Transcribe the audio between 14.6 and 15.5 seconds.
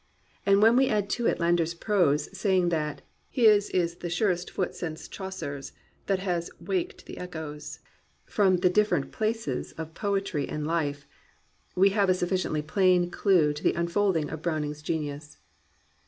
genius.